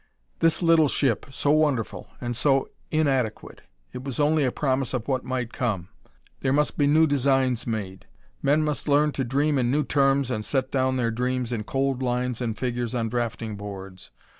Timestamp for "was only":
4.03-4.43